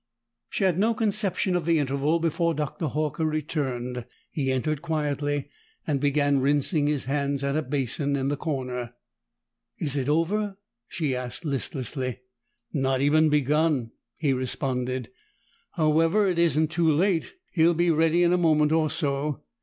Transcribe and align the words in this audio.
She 0.49 0.63
had 0.63 0.79
no 0.79 0.95
conception 0.95 1.55
of 1.55 1.65
the 1.65 1.77
interval 1.77 2.17
before 2.17 2.55
Dr. 2.55 2.87
Horker 2.87 3.29
returned. 3.29 4.03
He 4.31 4.51
entered 4.51 4.81
quietly, 4.81 5.49
and 5.85 5.99
began 5.99 6.39
rinsing 6.39 6.87
his 6.87 7.05
hands 7.05 7.43
at 7.43 7.55
a 7.55 7.61
basin 7.61 8.15
in 8.15 8.27
the 8.27 8.35
corner. 8.35 8.95
"Is 9.77 9.95
it 9.95 10.09
over?" 10.09 10.57
she 10.87 11.15
asked 11.15 11.45
listlessly. 11.45 12.21
"Not 12.73 12.99
even 12.99 13.29
begun," 13.29 13.91
he 14.17 14.33
responded. 14.33 15.11
"However, 15.73 16.25
it 16.25 16.39
isn't 16.39 16.69
too 16.71 16.91
late. 16.91 17.35
He'll 17.51 17.75
be 17.75 17.91
ready 17.91 18.23
in 18.23 18.33
a 18.33 18.39
moment 18.39 18.71
or 18.71 18.89
so." 18.89 19.43